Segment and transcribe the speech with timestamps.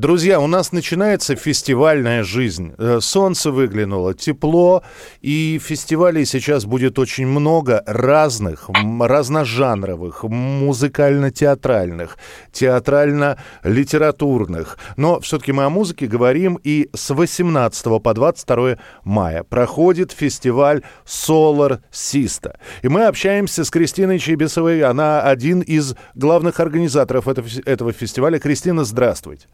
[0.00, 2.72] Друзья, у нас начинается фестивальная жизнь.
[2.78, 4.82] Э, солнце выглянуло, тепло,
[5.20, 12.16] и фестивалей сейчас будет очень много разных, разножанровых, музыкально-театральных,
[12.50, 14.78] театрально-литературных.
[14.96, 21.80] Но все-таки мы о музыке говорим, и с 18 по 22 мая проходит фестиваль Solar
[21.92, 22.56] Sista.
[22.80, 28.38] И мы общаемся с Кристиной Чебесовой, она один из главных организаторов этого фестиваля.
[28.38, 29.46] Кристина, здравствуйте.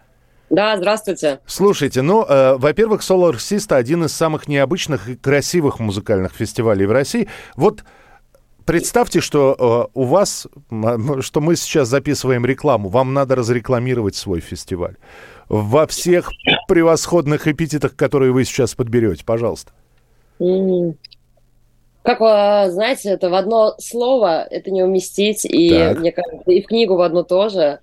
[0.49, 1.41] Да, здравствуйте.
[1.47, 6.93] Слушайте, ну, э, во-первых, Solar Sista один из самых необычных и красивых музыкальных фестивалей в
[6.93, 7.29] России.
[7.57, 7.83] Вот
[8.65, 10.47] представьте, что э, у вас,
[11.21, 14.97] что мы сейчас записываем рекламу, вам надо разрекламировать свой фестиваль.
[15.49, 16.31] Во всех
[16.69, 19.73] превосходных эпитетах, которые вы сейчас подберете, пожалуйста.
[22.03, 25.99] Как вы знаете, это в одно слово, это не уместить, и так.
[25.99, 27.81] мне кажется, и в книгу в одно тоже.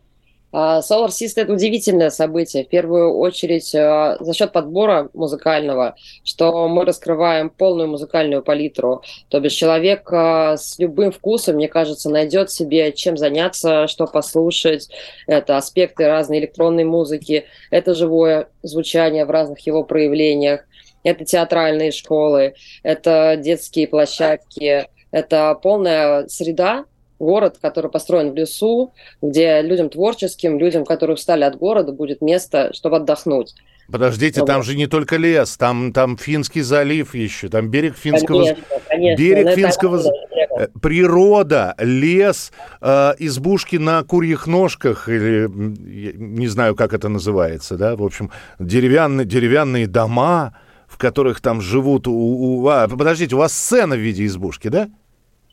[0.53, 6.67] А, Solar System– это удивительное событие, в первую очередь а, за счет подбора музыкального, что
[6.67, 9.01] мы раскрываем полную музыкальную палитру.
[9.29, 14.89] То бишь человек а, с любым вкусом, мне кажется, найдет себе чем заняться, что послушать.
[15.25, 20.65] Это аспекты разной электронной музыки, это живое звучание в разных его проявлениях,
[21.03, 26.85] это театральные школы, это детские площадки, это полная среда,
[27.23, 32.71] город, который построен в лесу, где людям творческим, людям, которые устали от города, будет место,
[32.73, 33.55] чтобы отдохнуть.
[33.91, 38.43] Подождите, там же не только лес, там, там Финский залив еще, там берег Финского...
[38.43, 39.21] Конечно, конечно.
[39.21, 40.01] Берег Но Финского...
[40.57, 47.95] Э, природа, лес, э, избушки на курьих ножках, или не знаю, как это называется, да,
[47.95, 52.07] в общем, деревянные, деревянные дома, в которых там живут...
[52.07, 52.67] У, у...
[52.67, 54.89] А, подождите, у вас сцена в виде избушки, да?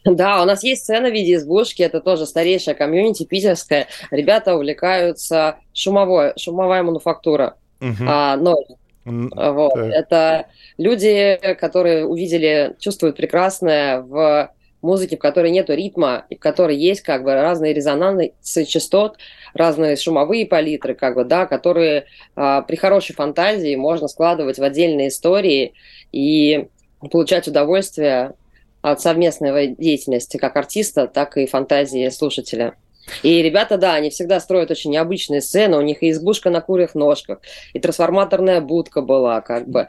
[0.04, 3.86] Да, у нас есть сцена в виде избушки, это тоже старейшая комьюнити питерская.
[4.10, 7.56] Ребята увлекаются шумовой, шумовая мануфактура.
[7.80, 8.04] Угу.
[8.06, 8.56] А, но
[9.04, 9.76] вот.
[9.76, 10.46] Это
[10.78, 14.50] люди, которые увидели, чувствуют прекрасное в
[14.82, 19.18] музыке, в которой нету ритма, и в которой есть как бы разные резонансы частот,
[19.52, 25.08] разные шумовые палитры, как бы, да, которые а, при хорошей фантазии можно складывать в отдельные
[25.08, 25.74] истории
[26.12, 26.68] и
[27.10, 28.34] получать удовольствие
[28.82, 32.74] от совместной деятельности как артиста, так и фантазии слушателя.
[33.22, 35.76] И ребята, да, они всегда строят очень необычные сцены.
[35.76, 37.40] У них и избушка на курьих ножках,
[37.72, 39.88] и трансформаторная будка была, как бы.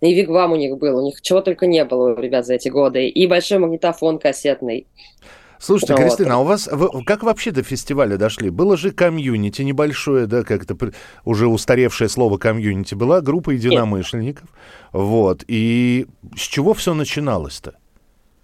[0.00, 2.68] И вигвам у них был, у них чего только не было у ребят за эти
[2.68, 3.06] годы.
[3.06, 4.86] И большой магнитофон кассетный.
[5.60, 6.02] Слушайте, вот.
[6.02, 8.50] Кристина, а у вас вы, как вообще до фестиваля дошли?
[8.50, 10.76] Было же комьюнити небольшое, да, как-то
[11.24, 12.96] уже устаревшее слово комьюнити.
[12.96, 14.48] Была группа единомышленников.
[14.50, 14.90] Нет.
[14.92, 15.44] Вот.
[15.46, 17.74] И с чего все начиналось-то?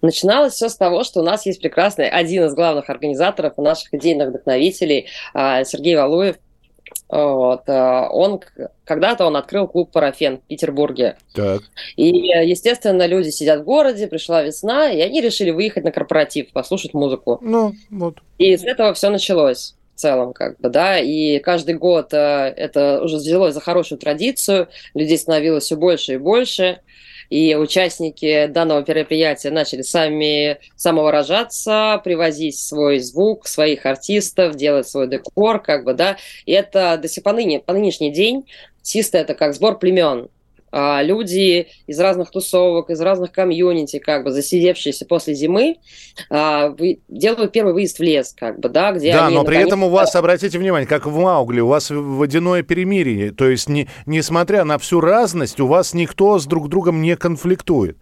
[0.01, 4.29] Начиналось все с того, что у нас есть прекрасный один из главных организаторов наших идейных
[4.29, 6.37] вдохновителей а, Сергей Валуев.
[7.09, 7.63] Вот.
[7.67, 8.41] А, он
[8.85, 11.17] когда-то он открыл клуб Парафен в Петербурге.
[11.35, 11.63] Так.
[11.97, 16.95] И, естественно, люди сидят в городе, пришла весна, и они решили выехать на корпоратив, послушать
[16.95, 17.39] музыку.
[17.41, 18.19] Ну, вот.
[18.39, 23.03] И с этого все началось в целом, как бы, да, и каждый год э, это
[23.03, 26.83] уже взялось за хорошую традицию, людей становилось все больше и больше,
[27.31, 35.61] и участники данного мероприятия начали сами самовыражаться, привозить свой звук, своих артистов, делать свой декор,
[35.61, 36.17] как бы, да,
[36.47, 38.45] и это до сих по, ныне, по нынешний день
[38.89, 40.31] Систа это как сбор племен,
[40.73, 45.77] люди из разных тусовок, из разных комьюнити, как бы засидевшиеся после зимы,
[46.31, 46.75] а,
[47.09, 49.89] делают первый выезд в лес, как бы, да, где Да, они, но при этом у
[49.89, 54.79] вас, обратите внимание, как в Маугли, у вас водяное перемирие, то есть не, несмотря на
[54.79, 57.99] всю разность, у вас никто с друг другом не конфликтует.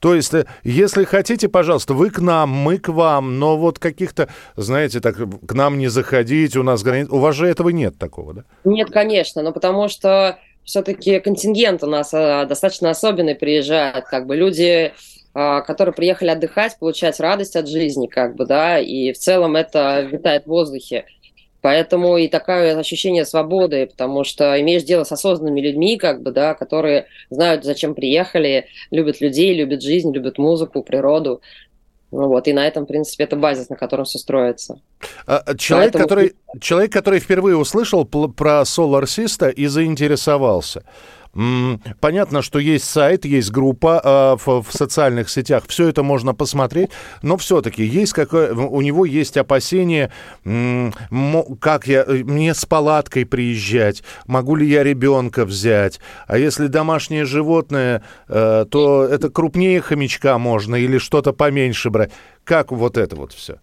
[0.00, 4.28] То есть, э, если хотите, пожалуйста, вы к нам, мы к вам, но вот каких-то,
[4.56, 7.08] знаете, так к нам не заходить, у нас границ...
[7.10, 8.44] У вас же этого нет такого, да?
[8.64, 10.38] Нет, конечно, но потому что
[10.68, 14.92] все-таки контингент у нас а, достаточно особенный приезжает, как бы люди
[15.32, 20.00] а, которые приехали отдыхать, получать радость от жизни, как бы, да, и в целом это
[20.02, 21.06] витает в воздухе.
[21.62, 26.52] Поэтому и такое ощущение свободы, потому что имеешь дело с осознанными людьми, как бы, да,
[26.54, 31.40] которые знают, зачем приехали, любят людей, любят жизнь, любят музыку, природу.
[32.10, 34.80] Ну вот, и на этом, в принципе, это базис, на котором все строится.
[35.26, 36.04] А, а человек, Поэтому...
[36.04, 40.84] который, человек, который впервые услышал про Solar Sista и заинтересовался,
[42.00, 46.90] Понятно, что есть сайт, есть группа э, в, в социальных сетях, все это можно посмотреть,
[47.22, 50.10] но все-таки есть какое, у него есть опасения,
[50.42, 57.24] как я, э, мне с палаткой приезжать, могу ли я ребенка взять, а если домашнее
[57.24, 62.10] животное, э, то это крупнее хомячка можно или что-то поменьше брать.
[62.42, 63.60] Как вот это вот все?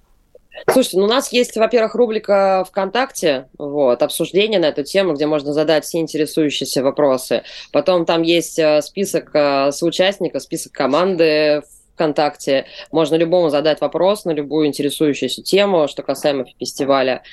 [0.71, 5.53] Слушайте, ну у нас есть, во-первых, рубрика ВКонтакте, вот, обсуждение на эту тему, где можно
[5.53, 7.43] задать все интересующиеся вопросы.
[7.71, 11.61] Потом там есть э, список э, соучастников, список команды
[11.93, 12.65] ВКонтакте.
[12.91, 17.23] Можно любому задать вопрос на любую интересующуюся тему, что касаемо фестиваля.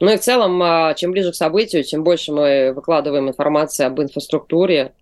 [0.00, 4.00] Ну и в целом, э, чем ближе к событию, тем больше мы выкладываем информации об
[4.00, 4.92] инфраструктуре,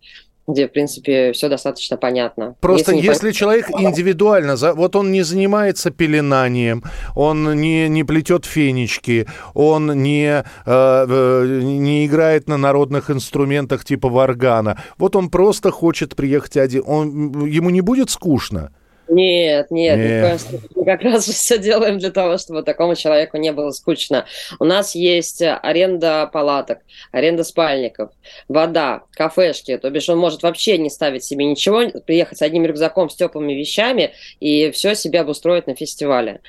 [0.52, 2.54] где, в принципе, все достаточно понятно.
[2.60, 9.26] Просто если, если человек индивидуально, вот он не занимается пеленанием, он не, не плетет фенечки,
[9.54, 16.56] он не, э, не играет на народных инструментах типа варгана, вот он просто хочет приехать
[16.56, 18.70] один, он, ему не будет скучно?
[19.10, 20.40] Нет, нет, нет.
[20.76, 24.26] мы как раз все делаем для того, чтобы такому человеку не было скучно.
[24.60, 26.78] У нас есть аренда палаток,
[27.10, 28.12] аренда спальников,
[28.48, 29.76] вода, кафешки.
[29.78, 33.52] То бишь он может вообще не ставить себе ничего, приехать с одним рюкзаком с теплыми
[33.52, 36.40] вещами и все себе обустроить на фестивале.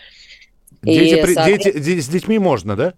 [0.83, 1.35] Дети, и, при,
[1.79, 2.93] дети, с детьми можно, да?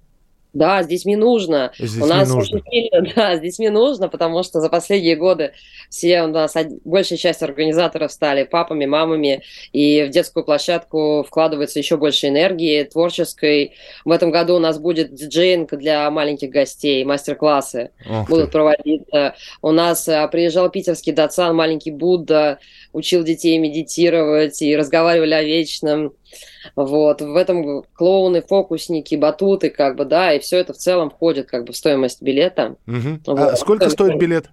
[0.54, 1.72] Да, с детьми нужно.
[1.80, 2.58] Детьми у нас нужно.
[2.58, 5.54] очень сильно, да, с детьми нужно, потому что за последние годы
[5.90, 6.56] все у нас,
[6.86, 9.42] большая часть организаторов стали папами, мамами,
[9.72, 13.74] и в детскую площадку вкладывается еще больше энергии творческой.
[14.06, 17.90] В этом году у нас будет диджейнг для маленьких гостей, мастер-классы
[18.30, 19.36] будут проводиться.
[19.64, 22.60] У нас а, приезжал питерский дацан, маленький Будда,
[22.92, 26.14] учил детей медитировать и разговаривали о вечном.
[26.76, 27.22] Вот.
[27.22, 31.66] В этом клоуны, фокусники, батуты, как бы, да, и все это в целом входит как
[31.66, 32.76] бы в стоимость билета.
[32.88, 33.20] Угу.
[33.26, 33.40] Вот.
[33.40, 34.50] А сколько стоит билет?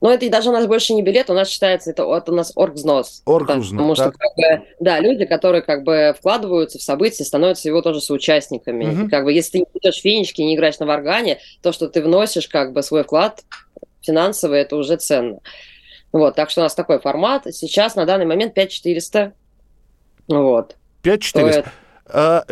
[0.00, 2.52] Ну, это даже у нас больше не билет, у нас считается, это, это у нас
[2.54, 3.22] оргвзнос.
[3.26, 7.82] Оргвзнос, Потому что, как бы, да, люди, которые как бы вкладываются в события, становятся его
[7.82, 8.84] тоже соучастниками.
[8.84, 9.06] Угу.
[9.06, 12.00] И, как бы, если ты не идешь финички, не играешь на варгане, то, что ты
[12.02, 13.42] вносишь как бы свой вклад
[14.00, 15.40] финансовый, это уже ценно.
[16.12, 17.46] Вот, так что у нас такой формат.
[17.50, 19.32] Сейчас на данный момент 5400.
[20.28, 20.76] Вот.
[21.02, 21.70] 5400.
[22.10, 22.44] А,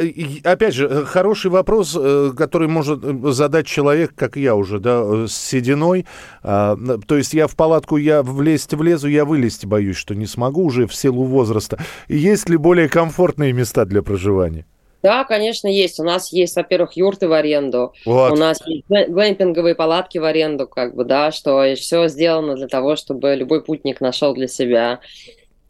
[0.44, 3.00] опять же, хороший вопрос, э, который может
[3.34, 6.04] задать человек, как я уже, да, с сединой.
[6.42, 6.76] А,
[7.06, 10.86] то есть я в палатку, я влезть влезу, я вылезть боюсь, что не смогу уже
[10.86, 11.78] в силу возраста.
[12.08, 14.66] Есть ли более комфортные места для проживания?
[15.02, 16.00] Да, конечно, есть.
[16.00, 17.92] У нас есть, во-первых, юрты в аренду.
[18.04, 18.32] Вот.
[18.32, 22.96] У нас есть глэмпинговые палатки в аренду, как бы, да, что все сделано для того,
[22.96, 25.00] чтобы любой путник нашел для себя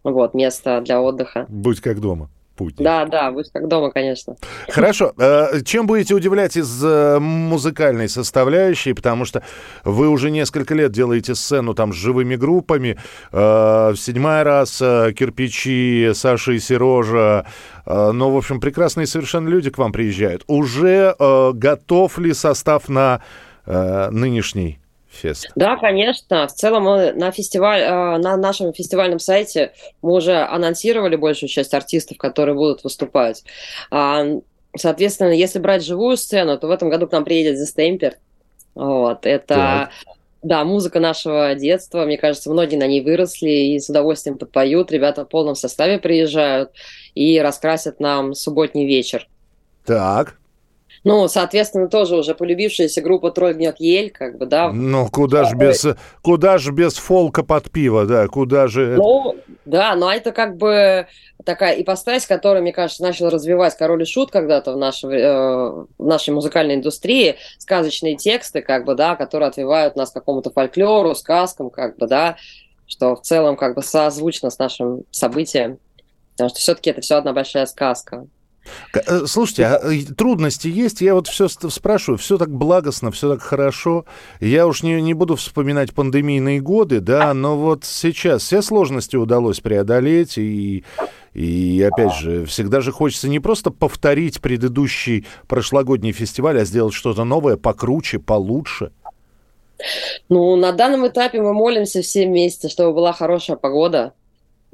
[0.03, 1.47] вот, место для отдыха.
[1.49, 2.77] Будь как дома путь.
[2.77, 4.37] Да, да, будь как дома, конечно.
[4.69, 5.13] Хорошо.
[5.19, 8.93] Э, чем будете удивлять из э, музыкальной составляющей?
[8.93, 9.43] Потому что
[9.85, 12.99] вы уже несколько лет делаете сцену там с живыми группами.
[13.31, 17.47] Э, седьмая раз, кирпичи, Саша и Сережа.
[17.87, 20.43] Ну, в общем, прекрасные совершенно люди к вам приезжают.
[20.49, 23.21] Уже готов ли состав на
[23.65, 24.81] нынешний
[25.17, 25.51] фест?
[25.57, 26.47] Да, конечно.
[26.47, 29.73] В целом мы на фестиваль, э, на нашем фестивальном сайте
[30.03, 33.43] мы уже анонсировали большую часть артистов, которые будут выступать.
[33.91, 34.25] А,
[34.77, 38.15] соответственно, если брать живую сцену, то в этом году к нам приедет The Stamper.
[38.75, 39.55] Вот, это...
[39.55, 39.91] Так.
[40.43, 44.93] Да, музыка нашего детства, мне кажется, многие на ней выросли и с удовольствием подпоют.
[44.93, 46.71] Ребята в полном составе приезжают
[47.17, 49.27] и раскрасят нам субботний вечер.
[49.85, 50.39] Так.
[51.07, 54.73] Ну, соответственно, тоже уже полюбившаяся группа «Тролль гнет ель», как бы, да.
[54.73, 55.87] Ну, куда же без,
[56.21, 58.97] куда ж без фолка под пиво, да, куда же...
[58.97, 61.07] Ну, да, но это как бы
[61.45, 66.05] такая ипостась, которая, мне кажется, начал развивать Король и Шут когда-то в нашей, э, в
[66.05, 71.71] нашей музыкальной индустрии, сказочные тексты, как бы, да, которые отвивают нас к какому-то фольклору, сказкам,
[71.71, 72.35] как бы, да,
[72.89, 75.79] что в целом как бы созвучно с нашим событием,
[76.33, 78.27] потому что все-таки это все одна большая сказка.
[78.93, 81.01] Э, слушайте, а э, трудности есть?
[81.01, 84.05] Я вот все спрашиваю, все так благостно, все так хорошо.
[84.41, 89.61] Я уж не, не буду вспоминать пандемийные годы, да, но вот сейчас все сложности удалось
[89.61, 90.85] преодолеть, и,
[91.35, 97.25] и опять же, всегда же хочется не просто повторить предыдущий прошлогодний фестиваль, а сделать что-то
[97.25, 98.91] новое, покруче, получше.
[100.29, 104.15] Ну, на данном этапе мы молимся все вместе, чтобы была хорошая погода,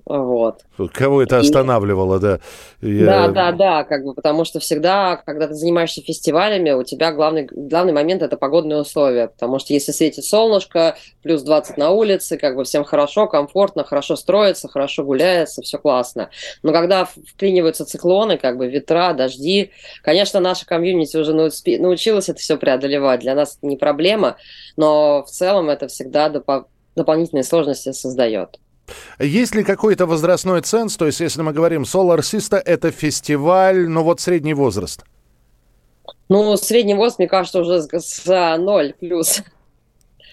[0.04, 0.62] вот.
[0.92, 2.40] Кого это останавливало, да?
[2.80, 3.06] Я...
[3.06, 7.48] Да, да, да, как бы, потому что всегда, когда ты занимаешься фестивалями, у тебя главный,
[7.50, 12.56] главный момент– это погодные условия, потому что если светит солнышко, плюс 20 на улице, как
[12.56, 16.30] бы всем хорошо, комфортно, хорошо строится, хорошо гуляется, все классно.
[16.64, 19.70] Но когда вклиниваются циклоны, как бы ветра, дожди,
[20.02, 24.36] конечно, наша комьюнити уже научилась это все преодолевать, для нас это не проблема,
[24.76, 26.28] но в целом это всегда
[26.96, 28.58] дополнительные сложности создает.
[29.18, 30.96] Есть ли какой-то возрастной ценз?
[30.96, 35.04] То есть, если мы говорим Solar Sista, это фестиваль, но вот средний возраст.
[36.28, 39.42] Ну, средний возраст, мне кажется, уже с ноль плюс.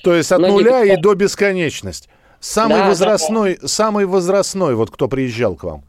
[0.04, 0.94] То есть от но нуля не...
[0.94, 2.10] и до бесконечности.
[2.40, 3.68] Самый да, возрастной, да.
[3.68, 5.84] самый возрастной, вот кто приезжал к вам.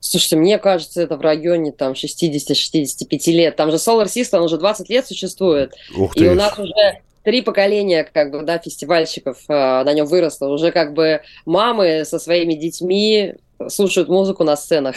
[0.00, 3.56] Слушайте, мне кажется, это в районе там 60-65 лет.
[3.56, 5.74] Там же Solar System, он уже 20 лет существует.
[5.96, 6.24] Ух ты.
[6.24, 10.48] И у нас уже три поколения как бы, да, фестивальщиков э, на нем выросло.
[10.48, 13.34] Уже как бы мамы со своими детьми
[13.68, 14.96] слушают музыку на сценах.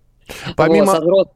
[0.56, 1.00] Помимо...
[1.00, 1.32] Вот,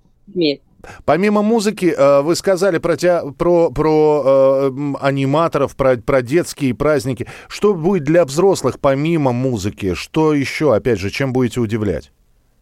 [1.05, 7.27] Помимо музыки, э, вы сказали про, те, про, про э, аниматоров, про, про детские праздники.
[7.49, 9.95] Что будет для взрослых помимо музыки?
[9.95, 12.13] Что еще, опять же, чем будете удивлять?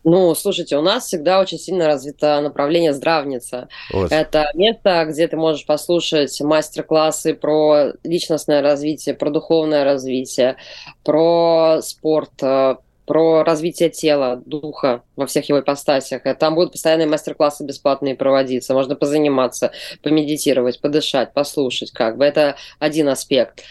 [0.04, 3.68] Ну, слушайте, у нас всегда очень сильно развито направление здравница.
[3.92, 4.10] Вот.
[4.10, 10.56] Это место, где ты можешь послушать мастер-классы про личностное развитие, про духовное развитие,
[11.04, 12.76] про спорт, э,
[13.12, 16.22] про развитие тела, духа во всех его ипостасях.
[16.38, 19.70] Там будут постоянные мастер-классы бесплатные проводиться, можно позаниматься,
[20.02, 22.24] помедитировать, подышать, послушать, как бы.
[22.24, 23.64] Это один аспект.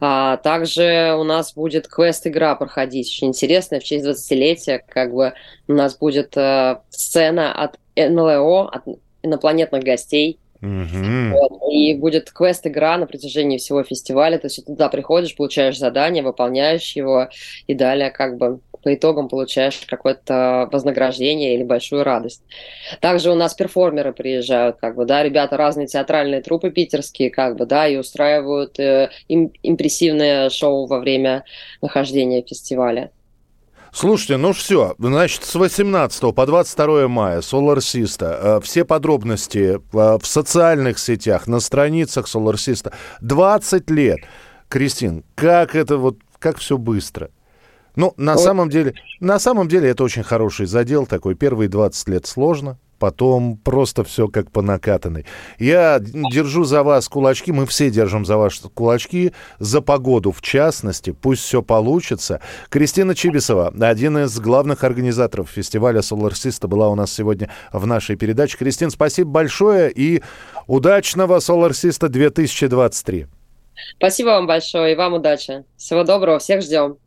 [0.00, 5.32] А также у нас будет квест-игра проходить, очень интересная, в честь 20-летия, как бы
[5.68, 8.82] у нас будет э, сцена от НЛО, от
[9.22, 11.34] инопланетных гостей, Угу.
[11.34, 11.72] Вот.
[11.72, 14.38] И будет квест-игра на протяжении всего фестиваля.
[14.38, 17.28] То есть ты туда приходишь, получаешь задание, выполняешь его,
[17.66, 22.42] и далее как бы по итогам получаешь какое-то вознаграждение или большую радость.
[23.00, 27.66] Также у нас перформеры приезжают, как бы, да, ребята разные театральные трупы питерские, как бы,
[27.66, 31.44] да, и устраивают э, им, импрессивное шоу во время
[31.80, 33.10] нахождения в фестивале.
[33.92, 38.58] Слушайте, ну все, значит, с 18 по 22 мая Sista.
[38.58, 42.92] Э, все подробности э, в социальных сетях, на страницах Sista.
[43.20, 44.18] 20 лет.
[44.68, 47.30] Кристин, как это вот, как все быстро?
[47.98, 48.42] Ну, на вот.
[48.44, 51.34] самом деле, на самом деле это очень хороший задел такой.
[51.34, 55.26] Первые 20 лет сложно, потом просто все как по накатанной.
[55.58, 61.10] Я держу за вас кулачки, мы все держим за вас кулачки, за погоду в частности,
[61.10, 62.40] пусть все получится.
[62.68, 68.14] Кристина Чибисова, один из главных организаторов фестиваля Solar Sista, была у нас сегодня в нашей
[68.14, 68.58] передаче.
[68.58, 70.22] Кристин, спасибо большое и
[70.68, 73.26] удачного Solar Sista 2023.
[73.96, 75.64] Спасибо вам большое и вам удачи.
[75.76, 76.98] Всего доброго, всех ждем.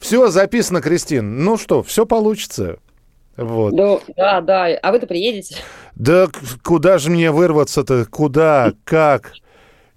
[0.00, 1.44] Все записано, Кристин.
[1.44, 2.78] Ну что, все получится.
[3.36, 3.72] Вот.
[3.72, 4.66] Ну, да, да.
[4.82, 5.56] А вы-то приедете?
[5.94, 6.28] Да
[6.64, 8.06] куда же мне вырваться-то?
[8.06, 8.72] Куда?
[8.84, 9.32] Как?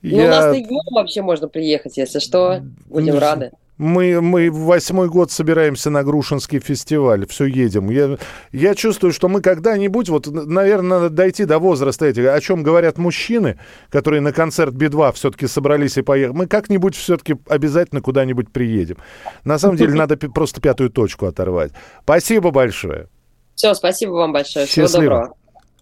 [0.02, 0.26] Ну, Я...
[0.26, 2.62] у нас на вообще можно приехать, если что.
[2.86, 3.52] Будем рады.
[3.78, 7.90] Мы, мы восьмой год собираемся на Грушинский фестиваль, все едем.
[7.90, 8.18] Я,
[8.52, 12.98] я чувствую, что мы когда-нибудь, вот, наверное, надо дойти до возраста этих, о чем говорят
[12.98, 16.38] мужчины, которые на концерт Би-2 все-таки собрались и поехали.
[16.38, 18.98] Мы как-нибудь все-таки обязательно куда-нибудь приедем.
[19.44, 21.72] На самом деле надо просто пятую точку оторвать.
[22.04, 23.08] Спасибо большое.
[23.56, 24.66] Все, спасибо вам большое.
[24.66, 25.34] Всего доброго.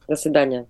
[0.07, 0.65] До свидания.